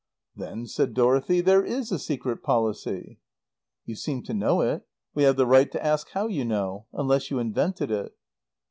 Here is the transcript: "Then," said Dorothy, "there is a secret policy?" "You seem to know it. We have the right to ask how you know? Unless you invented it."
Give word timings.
"Then," 0.35 0.65
said 0.65 0.95
Dorothy, 0.95 1.41
"there 1.41 1.63
is 1.63 1.91
a 1.91 1.99
secret 1.99 2.41
policy?" 2.41 3.19
"You 3.85 3.93
seem 3.93 4.23
to 4.23 4.33
know 4.33 4.61
it. 4.61 4.81
We 5.13 5.21
have 5.25 5.35
the 5.35 5.45
right 5.45 5.71
to 5.73 5.85
ask 5.85 6.09
how 6.09 6.25
you 6.25 6.43
know? 6.43 6.87
Unless 6.91 7.29
you 7.29 7.37
invented 7.37 7.91
it." 7.91 8.11